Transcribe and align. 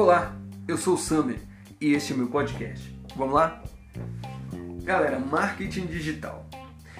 Olá, 0.00 0.32
eu 0.68 0.78
sou 0.78 0.94
o 0.94 0.96
Summer 0.96 1.40
e 1.80 1.92
este 1.92 2.12
é 2.12 2.16
meu 2.16 2.28
podcast. 2.28 2.96
Vamos 3.16 3.34
lá? 3.34 3.60
Galera, 4.84 5.18
marketing 5.18 5.86
digital. 5.86 6.48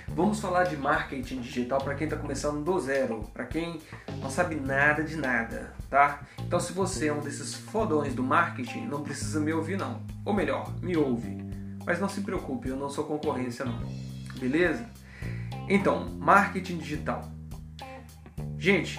Vamos 0.09 0.41
falar 0.41 0.65
de 0.65 0.77
marketing 0.77 1.41
digital 1.41 1.81
para 1.81 1.95
quem 1.95 2.09
está 2.09 2.17
começando 2.17 2.65
do 2.65 2.81
zero, 2.81 3.23
para 3.33 3.47
quem 3.47 3.81
não 4.21 4.29
sabe 4.29 4.57
nada 4.57 5.05
de 5.05 5.15
nada, 5.15 5.73
tá? 5.89 6.27
Então, 6.41 6.59
se 6.59 6.73
você 6.73 7.07
é 7.07 7.13
um 7.13 7.21
desses 7.21 7.55
fodões 7.55 8.17
do 8.17 8.23
marketing, 8.25 8.87
não 8.87 9.05
precisa 9.05 9.39
me 9.39 9.53
ouvir 9.53 9.79
não. 9.79 10.03
Ou 10.25 10.35
melhor, 10.35 10.75
me 10.83 10.97
ouve. 10.97 11.39
Mas 11.87 12.01
não 12.01 12.09
se 12.09 12.23
preocupe, 12.23 12.69
eu 12.69 12.77
não 12.77 12.91
sou 12.91 13.05
concorrência 13.05 13.65
não. 13.65 13.79
Beleza? 14.41 14.85
Então, 15.69 16.09
marketing 16.19 16.79
digital. 16.79 17.31
Gente, 18.59 18.99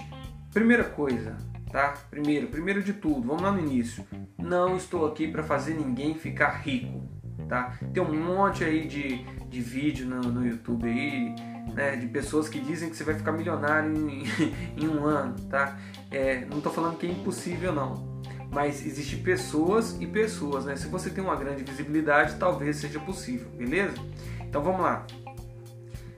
primeira 0.53 0.85
coisa, 0.85 1.48
tá? 1.71 1.93
Primeiro, 2.09 2.47
primeiro 2.47 2.83
de 2.83 2.93
tudo, 2.93 3.27
vamos 3.27 3.43
lá 3.43 3.51
no 3.51 3.59
início. 3.59 4.05
Não 4.37 4.75
estou 4.75 5.05
aqui 5.05 5.27
para 5.27 5.43
fazer 5.43 5.73
ninguém 5.73 6.15
ficar 6.15 6.61
rico, 6.61 7.07
tá? 7.47 7.77
Tem 7.93 8.01
um 8.01 8.23
monte 8.23 8.63
aí 8.63 8.87
de, 8.87 9.23
de 9.47 9.61
vídeo 9.61 10.07
no, 10.07 10.21
no 10.21 10.45
YouTube 10.45 10.87
aí, 10.87 11.35
né? 11.73 11.95
De 11.95 12.07
pessoas 12.07 12.49
que 12.49 12.59
dizem 12.59 12.89
que 12.89 12.97
você 12.97 13.03
vai 13.03 13.15
ficar 13.15 13.31
milionário 13.31 13.95
em, 13.95 14.23
em 14.77 14.87
um 14.87 15.05
ano, 15.05 15.35
tá? 15.49 15.77
É, 16.11 16.45
não 16.45 16.57
estou 16.57 16.71
falando 16.71 16.97
que 16.97 17.05
é 17.05 17.11
impossível 17.11 17.71
não, 17.71 18.21
mas 18.51 18.85
existem 18.85 19.19
pessoas 19.19 19.95
e 20.01 20.07
pessoas, 20.07 20.65
né? 20.65 20.75
Se 20.75 20.87
você 20.87 21.09
tem 21.09 21.23
uma 21.23 21.35
grande 21.35 21.63
visibilidade, 21.63 22.35
talvez 22.35 22.77
seja 22.77 22.99
possível, 22.99 23.47
beleza? 23.49 23.95
Então 24.41 24.63
vamos 24.63 24.81
lá. 24.81 25.05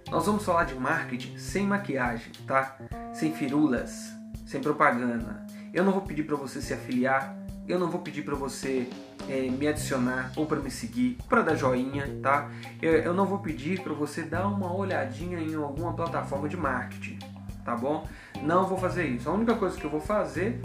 Nós 0.10 0.26
vamos 0.26 0.44
falar 0.44 0.66
de 0.66 0.76
marketing 0.76 1.38
sem 1.38 1.66
maquiagem, 1.66 2.34
tá? 2.46 2.78
Sem 3.14 3.34
firulas, 3.34 4.21
sem 4.52 4.60
propaganda. 4.60 5.46
Eu 5.74 5.86
não 5.86 5.94
vou 5.94 6.02
pedir 6.02 6.24
para 6.24 6.36
você 6.36 6.62
se 6.62 6.74
afiliar, 6.74 7.34
eu 7.68 7.80
não 7.80 7.90
vou 7.90 8.02
pedir 8.02 8.24
para 8.24 8.36
você 8.36 8.90
é, 9.30 9.50
me 9.50 9.66
adicionar 9.66 10.34
ou 10.36 10.46
para 10.46 10.60
me 10.60 10.70
seguir, 10.70 11.18
para 11.30 11.42
dar 11.42 11.56
joinha, 11.56 12.20
tá? 12.22 12.52
Eu, 12.82 12.92
eu 12.92 13.14
não 13.14 13.26
vou 13.26 13.40
pedir 13.40 13.80
para 13.80 13.94
você 13.94 14.24
dar 14.24 14.46
uma 14.48 14.76
olhadinha 14.76 15.40
em 15.40 15.56
alguma 15.56 15.94
plataforma 15.94 16.50
de 16.50 16.58
marketing, 16.58 17.18
tá 17.64 17.78
bom? 17.78 18.06
Não 18.44 18.68
vou 18.68 18.78
fazer 18.78 19.06
isso. 19.06 19.30
A 19.30 19.34
única 19.34 19.56
coisa 19.56 19.78
que 19.78 19.86
eu 19.86 19.90
vou 19.90 20.02
fazer 20.02 20.60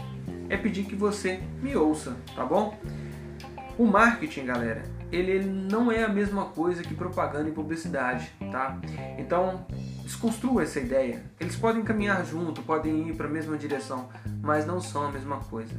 é 0.48 0.56
pedir 0.56 0.84
que 0.84 0.96
você 0.96 1.40
me 1.62 1.76
ouça, 1.76 2.16
tá 2.34 2.44
bom? 2.44 2.76
O 3.78 3.86
marketing, 3.86 4.46
galera, 4.46 4.82
ele, 5.12 5.44
não 5.44 5.92
é 5.92 6.02
a 6.02 6.08
mesma 6.08 6.46
coisa 6.46 6.82
que 6.82 6.94
propaganda 6.94 7.48
e 7.48 7.52
publicidade, 7.52 8.32
tá? 8.50 8.80
Então, 9.16 9.64
desconstrua 10.06 10.62
essa 10.62 10.78
ideia. 10.78 11.22
Eles 11.38 11.56
podem 11.56 11.82
caminhar 11.82 12.24
junto, 12.24 12.62
podem 12.62 13.08
ir 13.08 13.16
para 13.16 13.26
a 13.26 13.30
mesma 13.30 13.58
direção, 13.58 14.08
mas 14.40 14.64
não 14.64 14.80
são 14.80 15.04
a 15.04 15.10
mesma 15.10 15.38
coisa. 15.38 15.74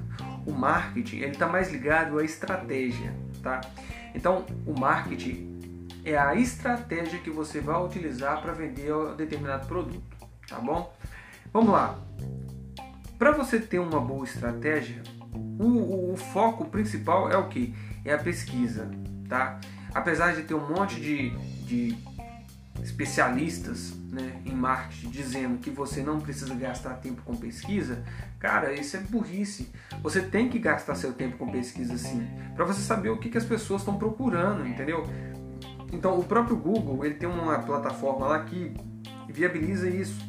O 0.46 0.52
marketing, 0.52 1.18
ele 1.18 1.32
está 1.32 1.48
mais 1.48 1.72
ligado 1.72 2.20
à 2.20 2.24
estratégia, 2.24 3.16
tá? 3.42 3.62
Então, 4.14 4.46
o 4.66 4.78
marketing 4.78 5.88
é 6.04 6.18
a 6.18 6.36
estratégia 6.36 7.20
que 7.20 7.30
você 7.30 7.62
vai 7.62 7.82
utilizar 7.82 8.42
para 8.42 8.52
vender 8.52 8.94
um 8.94 9.16
determinado 9.16 9.66
produto, 9.66 10.04
tá 10.48 10.60
bom? 10.60 10.94
Vamos 11.54 11.72
lá. 11.72 11.98
Para 13.18 13.32
você 13.32 13.60
ter 13.60 13.80
uma 13.80 14.00
boa 14.02 14.26
estratégia, 14.26 15.02
o, 15.58 15.64
o, 15.64 16.14
o 16.14 16.18
foco 16.18 16.66
principal 16.66 17.32
é 17.32 17.38
o 17.38 17.48
que? 17.48 17.74
É 18.04 18.14
a 18.14 18.18
pesquisa, 18.18 18.92
tá? 19.30 19.60
Apesar 19.94 20.36
de 20.36 20.44
ter 20.44 20.54
um 20.54 20.68
monte 20.68 21.00
de, 21.00 21.30
de 21.66 21.98
especialistas 22.84 23.94
né, 24.12 24.42
em 24.46 24.54
marketing 24.54 25.10
dizendo 25.10 25.58
que 25.60 25.70
você 25.70 26.02
não 26.02 26.20
precisa 26.20 26.54
gastar 26.56 26.96
tempo 26.96 27.22
com 27.24 27.36
pesquisa, 27.36 28.04
cara, 28.40 28.74
isso 28.74 28.98
é 28.98 29.00
burrice. 29.00 29.70
Você 30.02 30.22
tem 30.22 30.50
que 30.50 30.60
gastar 30.60 30.96
seu 30.96 31.14
tempo 31.14 31.38
com 31.38 31.52
pesquisa 31.52 31.98
sim, 31.98 32.28
para 32.56 32.66
você 32.66 32.82
saber 32.82 33.10
o 33.10 33.18
que, 33.18 33.30
que 33.30 33.38
as 33.38 33.46
pessoas 33.46 33.82
estão 33.82 33.98
procurando, 33.98 34.68
entendeu? 34.68 35.04
Então, 35.92 36.20
o 36.20 36.24
próprio 36.24 36.56
Google 36.56 37.06
ele 37.06 37.16
tem 37.16 37.30
uma 37.30 37.60
plataforma 37.60 38.28
lá 38.28 38.44
que 38.44 38.74
viabiliza 39.30 39.90
isso 39.90 40.26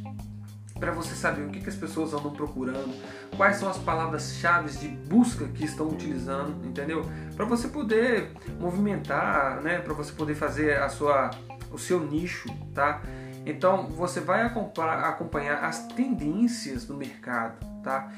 para 0.78 0.92
você 0.92 1.15
saber 1.15 1.42
o 1.42 1.48
que, 1.48 1.60
que 1.60 1.69
as 1.69 1.75
pessoas 1.75 2.15
andam 2.15 2.30
procurando, 2.30 2.94
quais 3.36 3.56
são 3.56 3.69
as 3.69 3.78
palavras-chave 3.78 4.70
de 4.78 4.88
busca 4.88 5.47
que 5.48 5.65
estão 5.65 5.88
utilizando, 5.88 6.65
entendeu? 6.65 7.03
Para 7.34 7.44
você 7.44 7.69
poder 7.69 8.30
movimentar, 8.60 9.60
né? 9.60 9.80
Para 9.80 9.92
você 9.92 10.12
poder 10.12 10.36
fazer 10.36 10.78
a 10.78 10.88
sua, 10.88 11.30
o 11.70 11.78
seu 11.78 12.04
nicho, 12.04 12.48
tá? 12.74 13.02
Então 13.46 13.86
você 13.86 14.20
vai 14.20 14.42
acompanhar 14.42 15.64
as 15.64 15.86
tendências 15.88 16.84
do 16.84 16.94
mercado, 16.94 17.58
tá? 17.82 18.12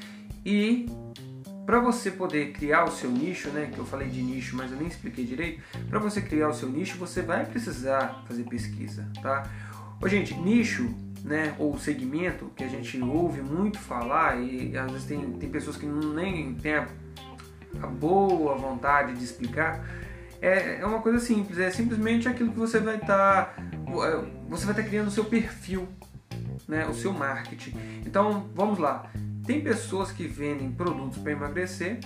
E 0.45 0.87
para 1.65 1.79
você 1.79 2.11
poder 2.11 2.51
criar 2.51 2.83
o 2.83 2.91
seu 2.91 3.09
nicho, 3.09 3.49
né, 3.49 3.69
que 3.71 3.77
eu 3.77 3.85
falei 3.85 4.09
de 4.09 4.21
nicho, 4.21 4.55
mas 4.55 4.71
eu 4.71 4.77
nem 4.77 4.87
expliquei 4.87 5.23
direito, 5.23 5.61
para 5.89 5.99
você 5.99 6.21
criar 6.21 6.49
o 6.49 6.53
seu 6.53 6.67
nicho, 6.67 6.97
você 6.97 7.21
vai 7.21 7.45
precisar 7.45 8.23
fazer 8.27 8.43
pesquisa, 8.43 9.07
tá? 9.21 9.43
Ô, 10.01 10.07
gente, 10.07 10.33
nicho 10.33 10.93
né, 11.23 11.55
ou 11.59 11.77
segmento 11.77 12.51
que 12.55 12.63
a 12.63 12.67
gente 12.67 12.99
ouve 13.01 13.41
muito 13.41 13.79
falar 13.79 14.41
e 14.41 14.75
às 14.75 14.91
vezes 14.91 15.07
tem, 15.07 15.31
tem 15.33 15.49
pessoas 15.49 15.77
que 15.77 15.85
nem 15.85 16.55
têm 16.55 16.75
a, 16.75 16.87
a 17.81 17.87
boa 17.87 18.55
vontade 18.55 19.13
de 19.13 19.23
explicar, 19.23 19.85
é, 20.41 20.79
é 20.81 20.85
uma 20.85 21.01
coisa 21.01 21.19
simples, 21.19 21.59
é 21.59 21.69
simplesmente 21.69 22.27
aquilo 22.27 22.51
que 22.51 22.59
você 22.59 22.79
vai 22.79 22.95
estar 22.95 23.55
tá, 23.55 23.63
você 24.49 24.65
vai 24.65 24.73
estar 24.73 24.83
tá 24.83 24.83
criando 24.83 25.07
o 25.07 25.11
seu 25.11 25.25
perfil, 25.25 25.87
né, 26.67 26.87
o 26.87 26.93
seu 26.93 27.13
marketing. 27.13 27.73
Então, 28.05 28.49
vamos 28.55 28.79
lá. 28.79 29.11
Tem 29.45 29.61
pessoas 29.61 30.11
que 30.11 30.27
vendem 30.27 30.71
produtos 30.71 31.17
para 31.19 31.31
emagrecer 31.31 31.99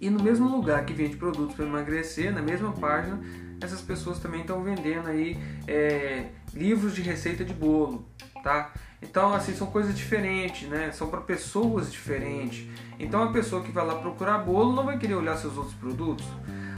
e 0.00 0.10
no 0.10 0.22
mesmo 0.22 0.48
lugar 0.48 0.84
que 0.84 0.92
vende 0.92 1.16
produtos 1.16 1.54
para 1.54 1.64
emagrecer, 1.64 2.32
na 2.32 2.42
mesma 2.42 2.72
página, 2.72 3.20
essas 3.60 3.80
pessoas 3.80 4.18
também 4.18 4.42
estão 4.42 4.62
vendendo 4.62 5.08
aí 5.08 5.38
é, 5.66 6.26
livros 6.52 6.94
de 6.94 7.02
receita 7.02 7.44
de 7.44 7.54
bolo, 7.54 8.06
tá? 8.42 8.72
Então, 9.00 9.34
assim, 9.34 9.54
são 9.54 9.66
coisas 9.66 9.94
diferentes, 9.94 10.68
né? 10.68 10.90
São 10.92 11.08
para 11.08 11.20
pessoas 11.20 11.92
diferentes. 11.92 12.66
Então, 12.98 13.22
a 13.22 13.32
pessoa 13.32 13.62
que 13.62 13.70
vai 13.70 13.86
lá 13.86 13.96
procurar 13.96 14.38
bolo 14.38 14.74
não 14.74 14.84
vai 14.84 14.98
querer 14.98 15.14
olhar 15.14 15.36
seus 15.36 15.56
outros 15.56 15.74
produtos. 15.74 16.26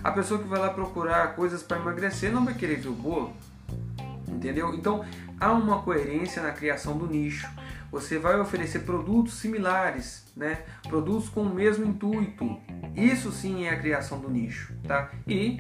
A 0.06 0.12
pessoa 0.12 0.40
que 0.40 0.46
vai 0.46 0.60
lá 0.60 0.70
procurar 0.70 1.34
coisas 1.34 1.64
para 1.64 1.78
emagrecer 1.78 2.30
não 2.30 2.44
vai 2.44 2.54
querer 2.54 2.76
ver 2.76 2.90
o 2.90 2.92
bolo. 2.92 3.32
Entendeu? 4.28 4.72
Então, 4.72 5.04
há 5.40 5.50
uma 5.50 5.82
coerência 5.82 6.40
na 6.40 6.52
criação 6.52 6.96
do 6.96 7.08
nicho. 7.08 7.48
Você 7.90 8.16
vai 8.16 8.38
oferecer 8.38 8.84
produtos 8.84 9.34
similares, 9.34 10.24
né? 10.36 10.60
Produtos 10.86 11.28
com 11.28 11.42
o 11.42 11.52
mesmo 11.52 11.84
intuito. 11.84 12.56
Isso 12.94 13.32
sim 13.32 13.64
é 13.64 13.70
a 13.70 13.80
criação 13.80 14.20
do 14.20 14.30
nicho, 14.30 14.72
tá? 14.86 15.10
E 15.26 15.58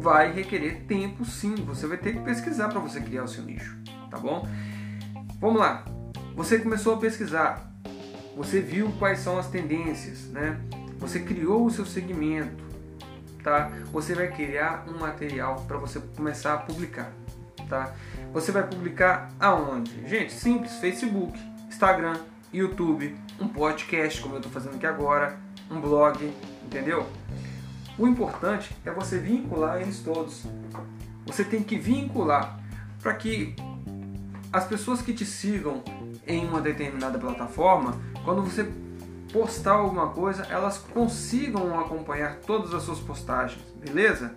vai 0.00 0.32
requerer 0.32 0.86
tempo 0.88 1.24
sim. 1.24 1.54
Você 1.64 1.86
vai 1.86 1.96
ter 1.96 2.14
que 2.14 2.20
pesquisar 2.24 2.70
para 2.70 2.80
você 2.80 3.00
criar 3.00 3.22
o 3.22 3.28
seu 3.28 3.44
nicho, 3.44 3.78
tá 4.10 4.18
bom? 4.18 4.44
Vamos 5.38 5.60
lá. 5.60 5.84
Você 6.34 6.58
começou 6.58 6.94
a 6.94 6.98
pesquisar. 6.98 7.72
Você 8.36 8.60
viu 8.60 8.90
quais 8.98 9.20
são 9.20 9.38
as 9.38 9.46
tendências, 9.46 10.24
né? 10.30 10.60
Você 10.98 11.20
criou 11.20 11.64
o 11.64 11.70
seu 11.70 11.86
segmento, 11.86 12.73
tá? 13.44 13.70
Você 13.92 14.14
vai 14.14 14.28
criar 14.28 14.86
um 14.88 14.98
material 14.98 15.62
para 15.68 15.76
você 15.76 16.00
começar 16.16 16.54
a 16.54 16.56
publicar, 16.56 17.12
tá? 17.68 17.92
Você 18.32 18.50
vai 18.50 18.66
publicar 18.66 19.30
aonde? 19.38 20.08
Gente, 20.08 20.32
simples, 20.32 20.72
Facebook, 20.78 21.38
Instagram, 21.68 22.18
YouTube, 22.52 23.14
um 23.38 23.46
podcast, 23.46 24.20
como 24.20 24.34
eu 24.34 24.38
estou 24.38 24.50
fazendo 24.50 24.76
aqui 24.76 24.86
agora, 24.86 25.38
um 25.70 25.80
blog, 25.80 26.32
entendeu? 26.64 27.06
O 27.98 28.08
importante 28.08 28.74
é 28.84 28.90
você 28.90 29.18
vincular 29.18 29.80
eles 29.80 30.00
todos. 30.00 30.44
Você 31.26 31.44
tem 31.44 31.62
que 31.62 31.76
vincular 31.78 32.58
para 33.00 33.14
que 33.14 33.54
as 34.52 34.66
pessoas 34.66 35.02
que 35.02 35.12
te 35.12 35.26
sigam 35.26 35.82
em 36.26 36.46
uma 36.46 36.60
determinada 36.60 37.18
plataforma, 37.18 38.00
quando 38.24 38.42
você 38.42 38.70
postar 39.34 39.72
alguma 39.72 40.10
coisa, 40.10 40.46
elas 40.48 40.78
consigam 40.78 41.76
acompanhar 41.80 42.36
todas 42.36 42.72
as 42.72 42.84
suas 42.84 43.00
postagens, 43.00 43.60
beleza? 43.84 44.36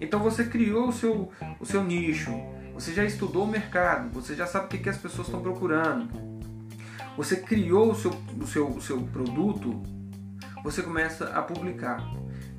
Então 0.00 0.20
você 0.20 0.44
criou 0.44 0.88
o 0.88 0.92
seu, 0.92 1.32
o 1.58 1.66
seu 1.66 1.82
nicho, 1.82 2.30
você 2.72 2.94
já 2.94 3.04
estudou 3.04 3.42
o 3.42 3.48
mercado, 3.48 4.08
você 4.10 4.36
já 4.36 4.46
sabe 4.46 4.66
o 4.66 4.68
que, 4.68 4.78
que 4.78 4.88
as 4.88 4.96
pessoas 4.96 5.26
estão 5.26 5.42
procurando, 5.42 6.08
você 7.16 7.38
criou 7.38 7.90
o 7.90 7.94
seu, 7.96 8.12
o 8.40 8.46
seu, 8.46 8.68
o 8.68 8.80
seu 8.80 9.02
produto, 9.02 9.82
você 10.62 10.80
começa 10.80 11.24
a 11.30 11.42
publicar. 11.42 12.00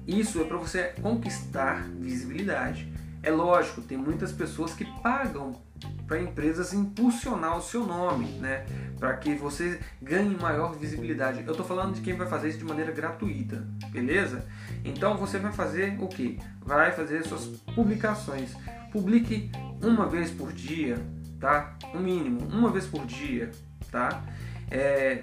Isso 0.06 0.42
é 0.42 0.44
para 0.44 0.58
você 0.58 0.94
conquistar 1.02 1.88
visibilidade. 2.00 2.92
É 3.28 3.30
lógico, 3.30 3.82
tem 3.82 3.98
muitas 3.98 4.32
pessoas 4.32 4.74
que 4.74 4.86
pagam 5.02 5.62
para 6.08 6.22
empresas 6.22 6.74
impulsionar 6.74 7.58
o 7.58 7.62
seu 7.62 7.86
nome, 7.86 8.26
né? 8.40 8.66
Para 8.98 9.18
que 9.18 9.36
você 9.36 9.82
ganhe 10.02 10.34
maior 10.34 10.74
visibilidade. 10.74 11.44
Eu 11.46 11.52
estou 11.52 11.66
falando 11.66 11.94
de 11.94 12.00
quem 12.00 12.16
vai 12.16 12.26
fazer 12.26 12.48
isso 12.48 12.60
de 12.60 12.64
maneira 12.64 12.90
gratuita, 12.90 13.68
beleza? 13.90 14.46
Então 14.86 15.18
você 15.18 15.40
vai 15.40 15.52
fazer 15.52 15.98
o 16.00 16.08
que? 16.08 16.40
Vai 16.62 16.94
fazer 16.94 17.22
suas 17.26 17.48
publicações. 17.76 18.56
Publique 18.94 19.52
uma 19.84 20.08
vez 20.08 20.32
por 20.32 20.54
dia, 20.54 20.96
tá? 21.38 21.76
O 21.94 22.00
mínimo, 22.00 22.48
uma 22.48 22.72
vez 22.72 22.86
por 22.86 23.06
dia, 23.06 23.52
tá? 23.92 24.24
É, 24.72 25.22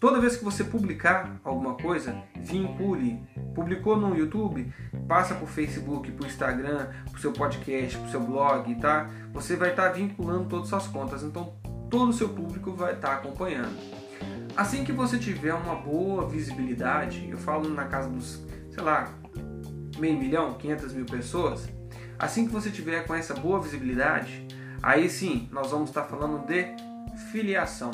Toda 0.00 0.20
vez 0.20 0.36
que 0.36 0.44
você 0.44 0.62
publicar 0.62 1.40
alguma 1.42 1.74
coisa, 1.74 2.22
vincule. 2.36 3.20
Publicou 3.52 3.96
no 3.96 4.16
YouTube, 4.16 4.72
passa 5.08 5.34
o 5.42 5.46
Facebook, 5.46 6.14
o 6.22 6.26
Instagram, 6.26 6.88
o 7.12 7.18
seu 7.18 7.32
podcast, 7.32 7.96
o 7.96 8.10
seu 8.10 8.20
blog, 8.20 8.72
tá? 8.76 9.08
Você 9.32 9.56
vai 9.56 9.70
estar 9.70 9.88
tá 9.88 9.92
vinculando 9.92 10.44
todas 10.44 10.72
as 10.72 10.82
suas 10.82 10.86
contas, 10.92 11.22
então 11.22 11.54
todo 11.90 12.10
o 12.10 12.12
seu 12.12 12.28
público 12.28 12.72
vai 12.72 12.92
estar 12.92 13.08
tá 13.08 13.14
acompanhando. 13.14 13.74
Assim 14.54 14.84
que 14.84 14.92
você 14.92 15.18
tiver 15.18 15.54
uma 15.54 15.74
boa 15.74 16.28
visibilidade, 16.28 17.26
eu 17.30 17.38
falo 17.38 17.68
na 17.70 17.86
casa 17.86 18.10
dos, 18.10 18.44
sei 18.70 18.82
lá, 18.82 19.08
meio 19.98 20.18
milhão, 20.18 20.54
500 20.54 20.92
mil 20.92 21.06
pessoas, 21.06 21.68
assim 22.18 22.46
que 22.46 22.52
você 22.52 22.70
tiver 22.70 23.06
com 23.06 23.14
essa 23.14 23.32
boa 23.34 23.60
visibilidade, 23.60 24.46
aí 24.82 25.08
sim 25.08 25.48
nós 25.50 25.70
vamos 25.70 25.88
estar 25.88 26.02
tá 26.02 26.08
falando 26.08 26.46
de 26.46 26.66
filiação 27.32 27.90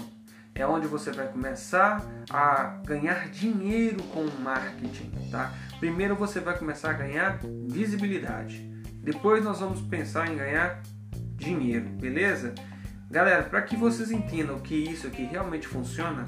é 0.55 0.67
onde 0.67 0.87
você 0.87 1.11
vai 1.11 1.27
começar 1.27 2.05
a 2.31 2.81
ganhar 2.87 3.29
dinheiro 3.29 4.03
com 4.05 4.21
o 4.21 4.41
marketing, 4.41 5.11
tá? 5.31 5.53
Primeiro 5.81 6.15
você 6.15 6.39
vai 6.39 6.57
começar 6.57 6.91
a 6.91 6.95
ganhar 6.95 7.41
visibilidade. 7.69 8.71
Depois 8.95 9.45
nós 9.45 9.61
vamos 9.61 9.81
pensar 9.83 10.31
em 10.31 10.37
ganhar 10.37 10.81
dinheiro, 11.37 11.89
beleza? 11.89 12.55
Galera, 13.11 13.43
para 13.43 13.63
que 13.63 13.77
vocês 13.77 14.11
entendam 14.11 14.59
que 14.61 14.75
isso 14.75 15.07
aqui 15.07 15.25
realmente 15.25 15.67
funciona, 15.67 16.27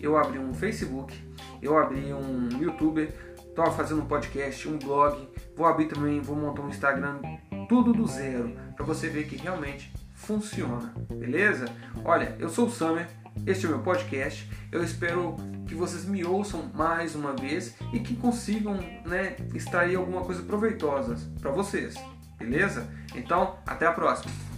eu 0.00 0.16
abri 0.16 0.38
um 0.38 0.52
Facebook, 0.52 1.14
eu 1.60 1.76
abri 1.78 2.12
um 2.12 2.48
YouTube, 2.60 3.08
estou 3.38 3.70
fazendo 3.72 4.02
um 4.02 4.06
podcast, 4.06 4.68
um 4.68 4.78
blog, 4.78 5.28
vou 5.56 5.66
abrir 5.66 5.86
também, 5.86 6.20
vou 6.20 6.36
montar 6.36 6.62
um 6.62 6.68
Instagram, 6.68 7.18
tudo 7.68 7.92
do 7.92 8.06
zero, 8.06 8.54
para 8.76 8.84
você 8.84 9.08
ver 9.08 9.26
que 9.26 9.36
realmente 9.36 9.92
funciona, 10.14 10.94
beleza? 11.10 11.64
Olha, 12.04 12.36
eu 12.38 12.48
sou 12.48 12.66
o 12.66 12.70
Summer 12.70 13.08
este 13.46 13.66
é 13.66 13.68
o 13.68 13.72
meu 13.72 13.82
podcast. 13.82 14.50
Eu 14.70 14.82
espero 14.82 15.36
que 15.66 15.74
vocês 15.74 16.04
me 16.04 16.24
ouçam 16.24 16.70
mais 16.74 17.14
uma 17.14 17.32
vez 17.34 17.74
e 17.92 18.00
que 18.00 18.16
consigam 18.16 18.74
né, 19.04 19.36
extrair 19.54 19.96
alguma 19.96 20.22
coisa 20.22 20.42
proveitosa 20.42 21.16
para 21.40 21.50
vocês. 21.50 21.94
Beleza? 22.38 22.88
Então, 23.14 23.58
até 23.66 23.86
a 23.86 23.92
próxima. 23.92 24.53